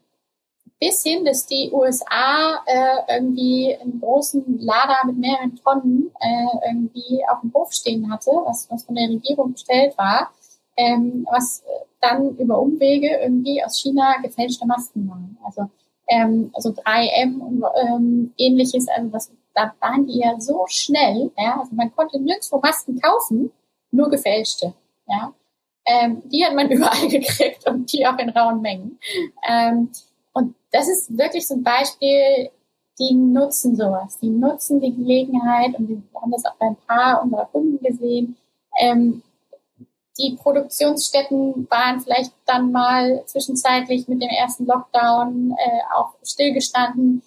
[0.79, 7.23] bis hin, dass die USA äh, irgendwie einen großen Lader mit mehreren Tonnen äh, irgendwie
[7.31, 10.31] auf dem Hof stehen hatte, was, was von der Regierung bestellt war,
[10.75, 11.63] ähm, was
[12.01, 15.37] dann über Umwege irgendwie aus China gefälschte Masken waren.
[15.43, 15.69] Also
[16.09, 18.87] ähm, also 3M und ähm, ähnliches.
[18.89, 21.31] Also das, da waren die ja so schnell.
[21.37, 21.59] Ja?
[21.59, 23.51] Also man konnte nirgendwo Masken kaufen,
[23.91, 24.73] nur gefälschte.
[25.07, 25.33] Ja?
[25.85, 28.99] Ähm, die hat man überall gekriegt und die auch in rauen Mengen.
[29.47, 29.89] Ähm,
[30.33, 32.49] und das ist wirklich so ein Beispiel,
[32.99, 34.19] die nutzen sowas.
[34.19, 38.35] Die nutzen die Gelegenheit und wir haben das auch bei ein paar unserer Kunden gesehen,
[38.79, 39.23] ähm,
[40.19, 47.23] die Produktionsstätten waren vielleicht dann mal zwischenzeitlich mit dem ersten Lockdown äh, auch stillgestanden.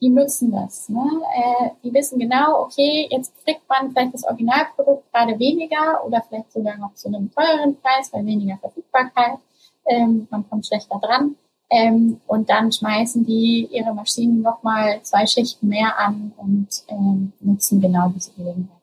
[0.00, 0.88] Die nutzen das.
[0.88, 1.04] Ne?
[1.34, 6.52] Äh, die wissen genau, okay, jetzt kriegt man vielleicht das Originalprodukt gerade weniger oder vielleicht
[6.52, 9.38] sogar noch zu einem teureren Preis, weil weniger Verfügbarkeit.
[9.86, 11.36] Ähm, man kommt schlechter dran.
[11.72, 17.80] Ähm, und dann schmeißen die ihre Maschinen nochmal zwei Schichten mehr an und ähm, nutzen
[17.80, 18.80] genau diese Gelegenheiten.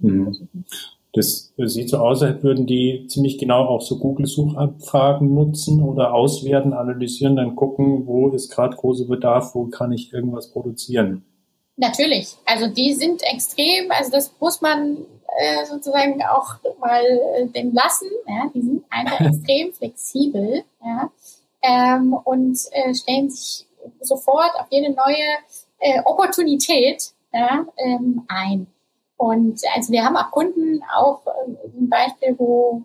[0.00, 0.64] Mhm.
[1.12, 6.72] Das sieht so aus, als würden die ziemlich genau auch so Google-Suchabfragen nutzen oder auswerten,
[6.72, 11.24] analysieren, dann gucken, wo ist gerade großer Bedarf, wo kann ich irgendwas produzieren.
[11.76, 14.98] Natürlich, also die sind extrem, also das muss man
[15.38, 18.08] äh, sozusagen auch mal äh, dem lassen.
[18.28, 18.50] Ja?
[18.54, 21.10] Die sind einfach extrem flexibel ja?
[21.62, 23.66] ähm, und äh, stellen sich
[24.00, 25.24] sofort auf jede neue
[25.78, 28.66] äh, Opportunität ja, ähm, ein.
[29.20, 32.84] Und also wir haben auch Kunden, auch äh, ein Beispiel, wo,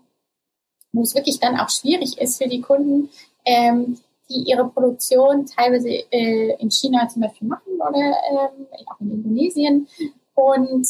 [0.91, 3.09] wo es wirklich dann auch schwierig ist für die Kunden,
[3.45, 3.97] ähm,
[4.29, 9.87] die ihre Produktion teilweise äh, in China zum Beispiel machen oder ähm, auch in Indonesien.
[10.33, 10.85] Und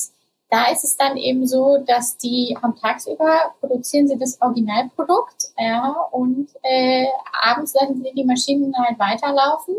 [0.50, 5.92] da ist es dann eben so, dass die haben tagsüber produzieren sie das Originalprodukt ja,
[6.10, 7.06] und äh,
[7.40, 9.76] abends lassen sie die Maschinen halt weiterlaufen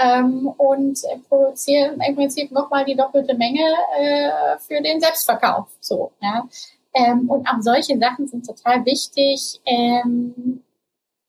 [0.00, 3.62] ähm, und produzieren im Prinzip nochmal die doppelte Menge
[3.98, 5.68] äh, für den Selbstverkauf.
[5.80, 6.48] So, ja.
[6.94, 10.62] Ähm, und auch solche Sachen sind total wichtig, ähm,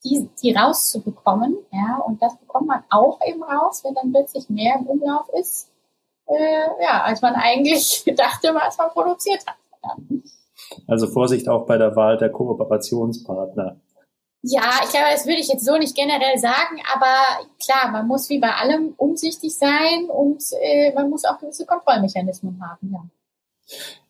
[0.04, 1.58] die, die rauszubekommen.
[1.72, 5.70] Ja, und das bekommt man auch eben raus, wenn dann plötzlich mehr im Umlauf ist,
[6.28, 9.56] äh, ja, als man eigentlich dachte, was man produziert hat.
[9.84, 9.96] Ja.
[10.88, 13.78] Also Vorsicht auch bei der Wahl der Kooperationspartner.
[14.48, 18.30] Ja, ich glaube, das würde ich jetzt so nicht generell sagen, aber klar, man muss
[18.30, 23.04] wie bei allem umsichtig sein und äh, man muss auch gewisse Kontrollmechanismen haben, ja.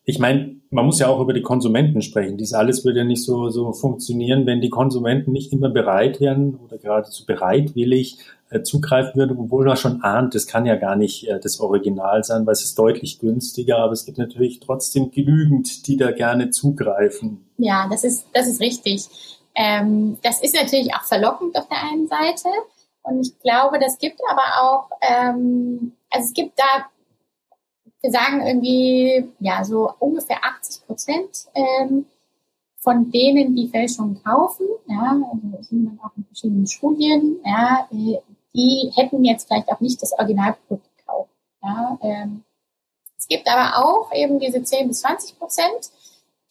[0.04, 2.36] Ich meine, man muss ja auch über die Konsumenten sprechen.
[2.36, 6.54] Dies alles würde ja nicht so, so funktionieren, wenn die Konsumenten nicht immer bereit wären
[6.56, 8.18] oder geradezu bereitwillig
[8.50, 12.22] äh, zugreifen würden, obwohl man schon ahnt, das kann ja gar nicht äh, das Original
[12.22, 16.50] sein, weil es ist deutlich günstiger, aber es gibt natürlich trotzdem genügend, die da gerne
[16.50, 17.44] zugreifen.
[17.58, 19.08] Ja, das ist, das ist richtig.
[19.56, 22.48] Ähm, das ist natürlich auch verlockend auf der einen Seite.
[23.02, 26.86] Und ich glaube, das gibt aber auch, ähm, also es gibt da,
[28.02, 32.06] wir sagen irgendwie, ja, so ungefähr 80 Prozent ähm,
[32.78, 38.92] von denen, die Fälschungen kaufen, ja, also sieht man auch in verschiedenen Studien, ja, die
[38.94, 41.30] hätten jetzt vielleicht auch nicht das Originalprodukt gekauft.
[41.62, 42.44] Ja, ähm,
[43.18, 45.90] Es gibt aber auch eben diese 10 bis 20 Prozent,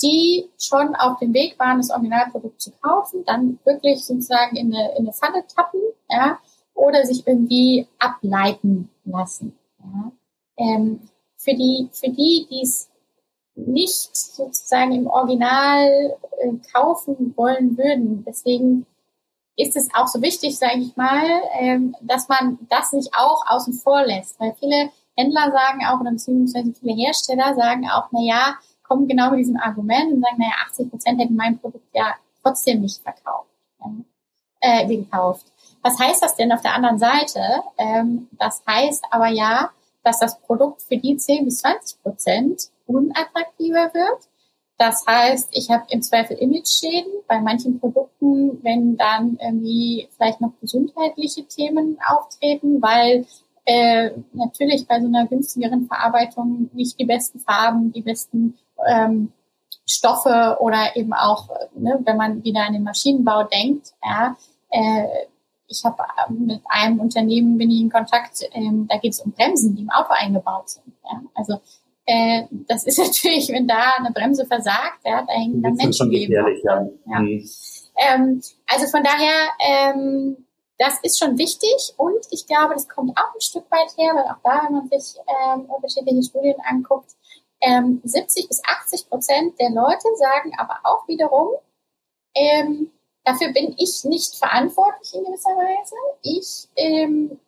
[0.06, 4.92] die schon auf dem Weg waren, das Originalprodukt zu kaufen, dann wirklich sozusagen in eine,
[4.92, 6.38] in eine Falle tappen, ja,
[6.76, 9.58] oder sich irgendwie ableiten lassen.
[9.80, 10.12] Ja.
[10.58, 11.00] Ähm,
[11.38, 12.90] für die, für die, die es
[13.56, 18.24] nicht sozusagen im Original äh, kaufen wollen würden.
[18.28, 18.86] Deswegen
[19.56, 21.24] ist es auch so wichtig, sage ich mal,
[21.60, 24.40] ähm, dass man das nicht auch außen vor lässt.
[24.40, 28.56] Weil viele Händler sagen auch, oder beziehungsweise viele Hersteller sagen auch, na ja,
[28.88, 32.82] kommen genau mit diesem Argument und sagen, naja, 80 Prozent hätten mein Produkt ja trotzdem
[32.82, 33.50] nicht verkauft,
[34.62, 35.46] äh, gekauft.
[35.82, 37.42] Was heißt das denn auf der anderen Seite?
[37.78, 39.72] Ähm, das heißt aber ja,
[40.04, 44.30] dass das Produkt für die 10 bis 20 Prozent unattraktiver wird.
[44.78, 50.52] Das heißt, ich habe im Zweifel Image-Schäden bei manchen Produkten, wenn dann irgendwie vielleicht noch
[50.60, 53.26] gesundheitliche Themen auftreten, weil
[53.66, 58.58] äh, natürlich bei so einer günstigeren Verarbeitung nicht die besten Farben, die besten
[58.88, 59.32] ähm,
[59.88, 64.36] Stoffe oder eben auch, ne, wenn man wieder an den Maschinenbau denkt, ja,
[64.70, 65.06] äh,
[65.68, 65.98] ich habe
[66.30, 69.90] mit einem Unternehmen bin ich in Kontakt, ähm, da geht es um Bremsen, die im
[69.90, 70.94] Auto eingebaut sind.
[71.04, 71.22] Ja?
[71.34, 71.60] Also
[72.06, 76.36] äh, das ist natürlich, wenn da eine Bremse versagt, ja, da hängen dann Menschenleben.
[76.64, 76.86] Ja.
[77.06, 77.20] Ja.
[77.20, 77.50] Mhm.
[77.98, 80.38] Ähm, also von daher, ähm,
[80.78, 84.26] das ist schon wichtig und ich glaube, das kommt auch ein Stück weit her, weil
[84.26, 87.12] auch da, wenn man sich ähm, unterschiedliche Studien anguckt,
[87.62, 91.50] ähm, 70 bis 80 Prozent der Leute sagen aber auch wiederum,
[92.36, 92.92] ähm,
[93.24, 95.96] dafür bin ich nicht verantwortlich in gewisser Weise.
[96.22, 97.40] Ich ähm,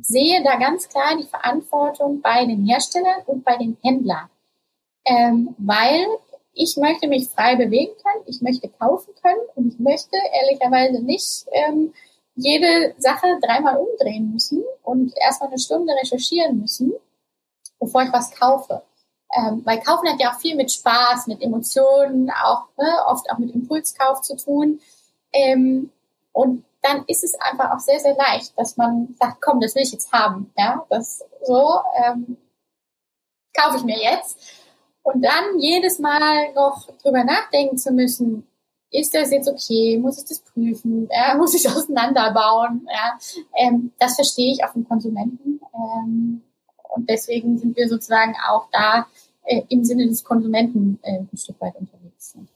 [0.00, 4.30] sehe da ganz klar die Verantwortung bei den Herstellern und bei den Händlern.
[5.04, 6.06] Ähm, weil
[6.52, 11.46] ich möchte mich frei bewegen können, ich möchte kaufen können und ich möchte ehrlicherweise nicht
[11.52, 11.92] ähm,
[12.34, 16.92] jede Sache dreimal umdrehen müssen und erstmal eine Stunde recherchieren müssen,
[17.78, 18.82] bevor ich was kaufe.
[19.36, 23.38] Ähm, weil Kaufen hat ja auch viel mit Spaß, mit Emotionen, auch ne, oft auch
[23.38, 24.80] mit Impulskauf zu tun.
[25.32, 25.90] Ähm,
[26.32, 29.82] und dann ist es einfach auch sehr, sehr leicht, dass man sagt, komm, das will
[29.82, 30.52] ich jetzt haben.
[30.56, 32.36] Ja, das so ähm,
[33.54, 34.38] kaufe ich mir jetzt.
[35.02, 38.46] Und dann jedes Mal noch drüber nachdenken zu müssen,
[38.90, 39.98] ist das jetzt okay?
[39.98, 41.08] Muss ich das prüfen?
[41.10, 42.88] Ja, muss ich auseinanderbauen?
[42.90, 43.18] Ja,
[43.54, 45.60] ähm, das verstehe ich auch vom Konsumenten.
[45.74, 46.42] Ähm,
[46.94, 49.06] und deswegen sind wir sozusagen auch da
[49.44, 52.00] äh, im Sinne des Konsumenten äh, ein Stück weit unterwegs.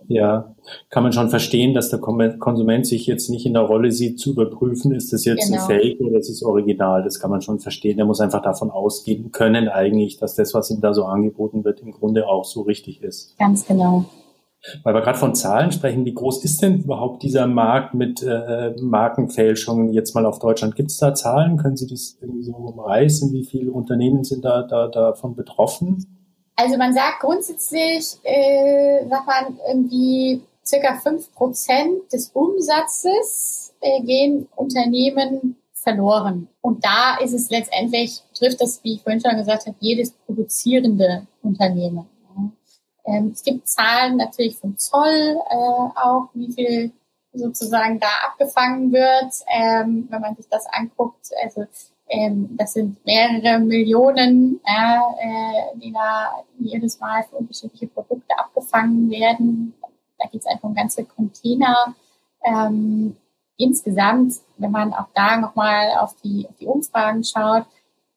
[0.09, 0.55] Ja,
[0.91, 4.33] kann man schon verstehen, dass der Konsument sich jetzt nicht in der Rolle sieht, zu
[4.33, 5.63] überprüfen, ist das jetzt genau.
[5.63, 7.03] ein Fake oder ist es Original.
[7.03, 7.97] Das kann man schon verstehen.
[7.97, 11.81] Der muss einfach davon ausgehen können eigentlich, dass das, was ihm da so angeboten wird,
[11.81, 13.37] im Grunde auch so richtig ist.
[13.39, 14.05] Ganz genau.
[14.83, 18.75] Weil wir gerade von Zahlen sprechen, wie groß ist denn überhaupt dieser Markt mit äh,
[18.81, 20.75] Markenfälschungen jetzt mal auf Deutschland?
[20.77, 21.59] Gibt es da Zahlen?
[21.59, 23.33] Können Sie das irgendwie so umreißen?
[23.33, 26.07] Wie viele Unternehmen sind da, da davon betroffen?
[26.57, 34.49] Also man sagt grundsätzlich, äh, sagt man irgendwie circa fünf Prozent des Umsatzes äh, gehen
[34.57, 36.49] Unternehmen verloren.
[36.63, 41.27] Und da ist es letztendlich, trifft das, wie ich vorhin schon gesagt habe, jedes produzierende
[41.43, 42.07] Unternehmen.
[43.07, 46.93] Ähm, es gibt Zahlen natürlich vom Zoll äh, auch, wie viel
[47.33, 51.31] sozusagen da abgefangen wird, ähm, wenn man sich das anguckt.
[51.43, 51.67] Also
[52.09, 59.75] ähm, das sind mehrere Millionen, äh, die da jedes Mal für unterschiedliche Produkte abgefangen werden.
[60.19, 61.95] Da geht es einfach um ganze Container.
[62.45, 63.17] Ähm,
[63.57, 67.67] insgesamt, wenn man auch da nochmal auf die, auf die Umfragen schaut,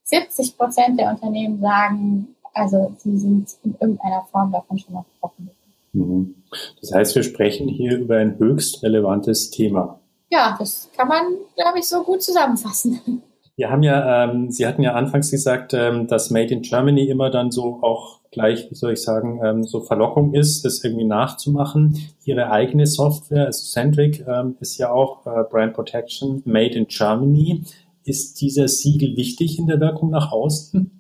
[0.04, 5.50] 70 Prozent der Unternehmen sagen, also sie sind in irgendeiner Form davon schon mal betroffen.
[5.94, 6.36] Mhm.
[6.82, 10.00] Das heißt, wir sprechen hier über ein höchst relevantes Thema.
[10.30, 11.24] Ja, das kann man,
[11.56, 13.22] glaube ich, so gut zusammenfassen.
[13.56, 17.32] Wir haben ja, ähm, Sie hatten ja anfangs gesagt, ähm, dass Made in Germany immer
[17.32, 21.98] dann so auch gleich, wie soll ich sagen, ähm, so Verlockung ist, das irgendwie nachzumachen.
[22.24, 27.64] Ihre eigene Software, also Centric, ähm, ist ja auch äh, Brand Protection Made in Germany.
[28.04, 30.97] Ist dieser Siegel wichtig in der Wirkung nach außen?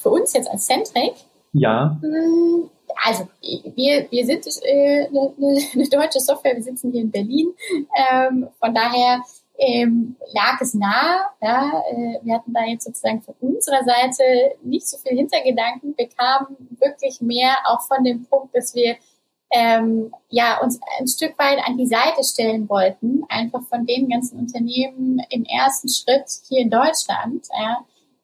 [0.00, 1.14] Für uns jetzt als Centric?
[1.52, 1.98] Ja.
[2.02, 2.70] Hm,
[3.04, 5.32] also wir, wir sind äh, eine,
[5.74, 7.48] eine, deutsche Software, wir sitzen hier in Berlin.
[8.10, 9.22] Ähm, von daher
[9.58, 11.20] ähm, lag es nahe.
[11.40, 14.22] Ja, äh, wir hatten da jetzt sozusagen von unserer Seite
[14.62, 15.94] nicht so viel Hintergedanken.
[15.96, 18.96] Wir kamen wirklich mehr auch von dem Punkt, dass wir
[19.50, 24.38] ähm, ja, uns ein Stück weit an die Seite stellen wollten, einfach von den ganzen
[24.38, 27.78] Unternehmen im ersten Schritt hier in Deutschland, ja,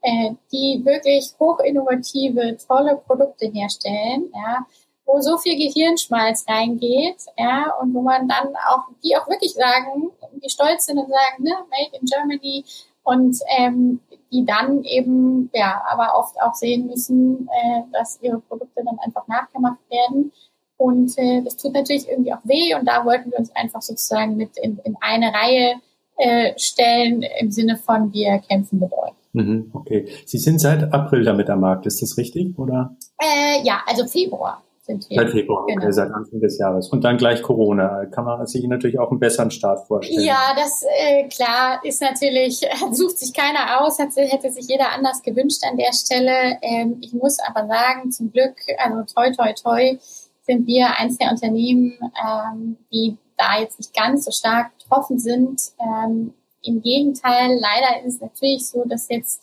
[0.05, 4.67] äh, die wirklich hochinnovative, tolle Produkte herstellen, ja,
[5.07, 10.11] wo so viel Gehirnschmalz reingeht, ja, und wo man dann auch, die auch wirklich sagen,
[10.43, 12.65] die stolz sind und sagen, ne, made in Germany
[13.03, 18.85] und ähm, die dann eben, ja, aber oft auch sehen müssen, äh, dass ihre Produkte
[18.85, 20.33] dann einfach nachgemacht werden.
[20.77, 24.37] Und äh, das tut natürlich irgendwie auch weh und da wollten wir uns einfach sozusagen
[24.37, 25.77] mit in, in eine Reihe
[26.17, 29.15] äh, stellen im Sinne von wir kämpfen mit euch.
[29.35, 30.07] Mhm, okay.
[30.27, 32.57] Sie sind seit April damit am Markt, ist das richtig?
[32.59, 32.97] Oder?
[33.19, 35.17] Äh, ja, also Februar sind wir.
[35.17, 35.83] Seit Februar, genau.
[35.83, 36.89] okay, seit Anfang des Jahres.
[36.89, 38.07] Und dann gleich Corona.
[38.07, 40.23] Kann man sich natürlich auch einen besseren Start vorstellen?
[40.23, 42.61] Ja, das äh, klar ist natürlich,
[42.93, 46.59] sucht sich keiner aus, hat, hätte sich jeder anders gewünscht an der Stelle.
[46.63, 49.99] Ähm, ich muss aber sagen, zum Glück, also toi toi toi,
[50.43, 55.61] sind wir eins der Unternehmen, ähm, die da jetzt nicht ganz so stark betroffen sind.
[55.81, 56.35] Ähm,
[56.65, 59.43] Im Gegenteil, leider ist es natürlich so, dass jetzt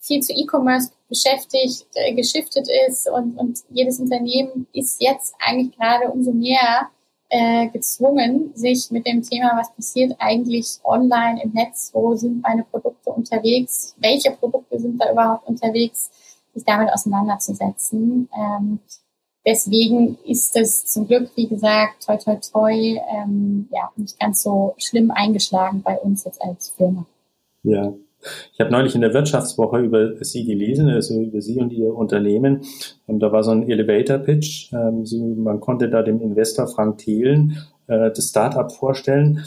[0.00, 6.10] viel zu E-Commerce beschäftigt, äh, geschiftet ist und, und jedes Unternehmen ist jetzt eigentlich gerade
[6.10, 6.90] umso mehr
[7.28, 12.64] äh, gezwungen, sich mit dem Thema, was passiert eigentlich online im Netz, wo sind meine
[12.64, 16.10] Produkte unterwegs, welche Produkte sind da überhaupt unterwegs,
[16.52, 18.28] sich damit auseinanderzusetzen.
[18.36, 18.80] Ähm,
[19.46, 24.74] deswegen ist es zum Glück, wie gesagt, toi toi toi, ähm, ja, nicht ganz so
[24.78, 27.06] schlimm eingeschlagen bei uns jetzt als Firma.
[27.62, 27.92] Ja.
[28.52, 32.62] Ich habe neulich in der Wirtschaftswoche über Sie gelesen, also über Sie und Ihr Unternehmen.
[33.08, 34.72] Ähm, da war so ein Elevator-Pitch.
[34.72, 35.04] Ähm,
[35.42, 39.44] man konnte da dem Investor Frank Thelen äh, das Startup vorstellen.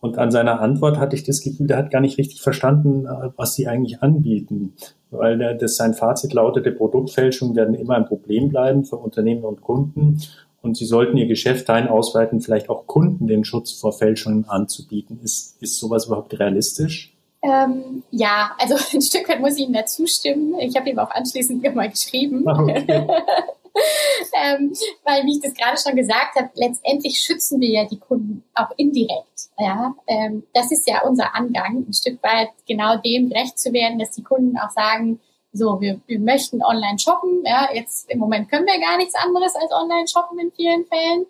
[0.00, 3.30] Und an seiner Antwort hatte ich das Gefühl, der hat gar nicht richtig verstanden, äh,
[3.36, 4.74] was sie eigentlich anbieten.
[5.16, 9.60] Weil der, das sein Fazit lautete, Produktfälschungen werden immer ein Problem bleiben für Unternehmen und
[9.60, 10.20] Kunden.
[10.62, 15.20] Und sie sollten ihr Geschäft dahin ausweiten, vielleicht auch Kunden den Schutz vor Fälschungen anzubieten.
[15.22, 17.14] Ist, ist sowas überhaupt realistisch?
[17.42, 20.54] Ähm, ja, also ein Stück weit muss ich Ihnen dazu stimmen.
[20.60, 22.44] Ich habe ihm auch anschließend mal geschrieben.
[22.48, 23.06] Ah, okay.
[24.32, 24.72] ähm,
[25.04, 28.70] weil, wie ich das gerade schon gesagt habe, letztendlich schützen wir ja die Kunden auch
[28.76, 29.50] indirekt.
[29.58, 33.98] Ja, ähm, das ist ja unser Angang, ein Stück weit genau dem gerecht zu werden,
[33.98, 35.20] dass die Kunden auch sagen,
[35.52, 37.44] so, wir, wir möchten online shoppen.
[37.44, 41.26] Ja, jetzt im Moment können wir gar nichts anderes als online shoppen in vielen Fällen.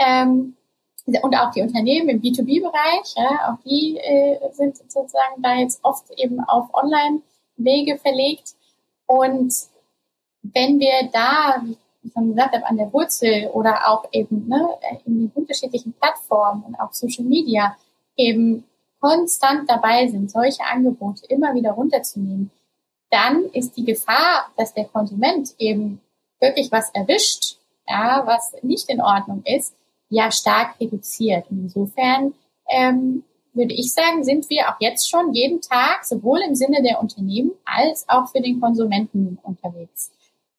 [0.00, 0.56] Ähm,
[1.22, 6.10] und auch die Unternehmen im B2B-Bereich, ja, auch die äh, sind sozusagen da jetzt oft
[6.16, 8.54] eben auf Online-Wege verlegt.
[9.06, 9.54] Und
[10.42, 11.62] wenn wir da,
[12.12, 14.68] schon gesagt habe, an der Wurzel oder auch eben ne,
[15.04, 17.76] in den unterschiedlichen Plattformen und auch Social Media
[18.16, 18.64] eben
[19.00, 22.50] konstant dabei sind, solche Angebote immer wieder runterzunehmen,
[23.10, 26.00] dann ist die Gefahr, dass der Konsument eben
[26.40, 27.56] wirklich was erwischt,
[27.88, 29.74] ja, was nicht in Ordnung ist,
[30.08, 31.50] ja stark reduziert.
[31.50, 32.34] Und insofern
[32.68, 37.00] ähm, würde ich sagen, sind wir auch jetzt schon jeden Tag sowohl im Sinne der
[37.00, 40.10] Unternehmen als auch für den Konsumenten unterwegs.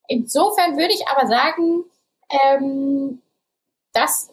[0.08, 1.84] Insofern würde ich aber sagen,
[2.30, 3.22] ähm,
[3.93, 4.30] das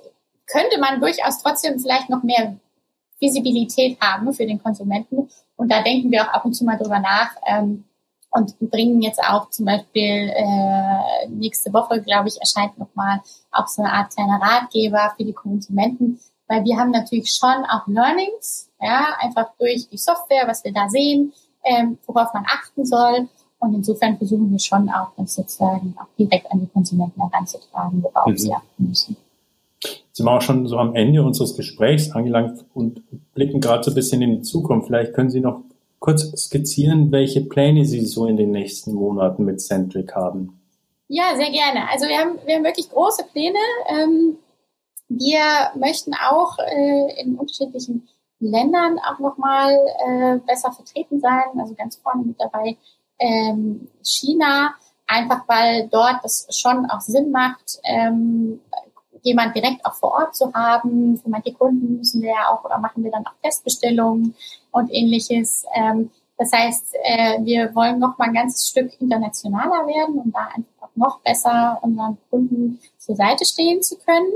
[0.46, 2.56] könnte man durchaus trotzdem vielleicht noch mehr
[3.20, 5.28] Visibilität haben für den Konsumenten.
[5.56, 7.84] Und da denken wir auch ab und zu mal drüber nach ähm,
[8.30, 13.20] und bringen jetzt auch zum Beispiel äh, nächste Woche, glaube ich, erscheint nochmal
[13.52, 17.86] auch so eine Art kleiner Ratgeber für die Konsumenten, weil wir haben natürlich schon auch
[17.86, 21.32] Learnings, ja, einfach durch die Software, was wir da sehen,
[21.64, 23.28] ähm, worauf man achten soll.
[23.64, 28.26] Und insofern versuchen wir schon auch, das sozusagen auch direkt an die Konsumenten heranzutragen, worauf
[28.26, 28.38] mhm.
[28.38, 29.16] sie achten müssen.
[30.12, 33.02] Sind wir auch schon so am Ende unseres Gesprächs angelangt und
[33.34, 34.86] blicken gerade so ein bisschen in die Zukunft.
[34.86, 35.60] Vielleicht können Sie noch
[35.98, 40.60] kurz skizzieren, welche Pläne Sie so in den nächsten Monaten mit Centric haben.
[41.08, 41.88] Ja, sehr gerne.
[41.90, 43.58] Also wir haben, wir haben wirklich große Pläne.
[43.88, 44.36] Ähm,
[45.08, 45.40] wir
[45.78, 48.08] möchten auch äh, in unterschiedlichen
[48.40, 49.72] Ländern auch nochmal
[50.06, 51.44] äh, besser vertreten sein.
[51.58, 52.76] Also ganz vorne mit dabei
[53.18, 54.74] ähm, China,
[55.06, 58.60] einfach weil dort es schon auch Sinn macht, ähm,
[59.22, 61.18] jemand direkt auch vor Ort zu haben.
[61.18, 64.34] Für manche Kunden müssen wir ja auch oder machen wir dann auch Testbestellungen
[64.70, 65.64] und ähnliches.
[65.74, 70.48] Ähm, das heißt, äh, wir wollen noch mal ein ganzes Stück internationaler werden, um da
[70.54, 74.32] einfach noch besser unseren Kunden zur Seite stehen zu können.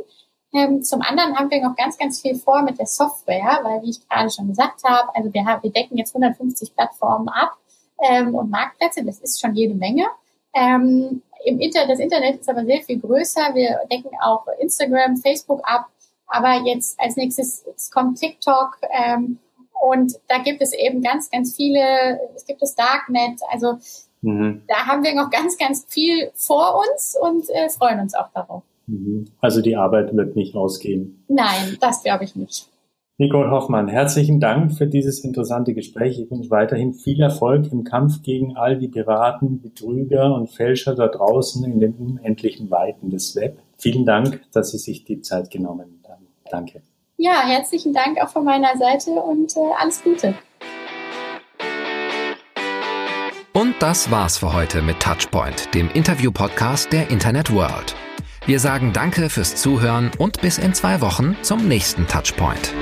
[0.54, 3.90] Ähm, zum anderen haben wir noch ganz, ganz viel vor mit der Software, weil, wie
[3.90, 7.58] ich gerade schon gesagt habe, also wir, wir decken jetzt 150 Plattformen ab
[8.02, 10.06] ähm, und Marktplätze, das ist schon jede Menge.
[10.54, 13.54] Ähm, im Inter das Internet ist aber sehr viel größer.
[13.54, 15.86] Wir decken auch Instagram, Facebook ab.
[16.26, 18.78] Aber jetzt als nächstes kommt TikTok.
[18.90, 19.38] Ähm,
[19.80, 23.40] und da gibt es eben ganz, ganz viele, es gibt das Darknet.
[23.50, 23.78] Also
[24.22, 24.62] mhm.
[24.66, 28.62] da haben wir noch ganz, ganz viel vor uns und äh, freuen uns auch darauf.
[28.86, 29.30] Mhm.
[29.40, 31.24] Also die Arbeit wird nicht ausgehen.
[31.28, 32.68] Nein, das glaube ich nicht.
[33.20, 36.20] Nicole Hoffmann, herzlichen Dank für dieses interessante Gespräch.
[36.20, 41.08] Ich wünsche weiterhin viel Erfolg im Kampf gegen all die Piraten, Betrüger und Fälscher da
[41.08, 43.58] draußen in den unendlichen Weiten des Web.
[43.76, 46.28] Vielen Dank, dass Sie sich die Zeit genommen haben.
[46.48, 46.80] Danke.
[47.16, 50.34] Ja, herzlichen Dank auch von meiner Seite und äh, alles Gute.
[53.52, 57.96] Und das war's für heute mit Touchpoint, dem Interview-Podcast der Internet World.
[58.48, 62.72] Wir sagen Danke fürs Zuhören und bis in zwei Wochen zum nächsten Touchpoint.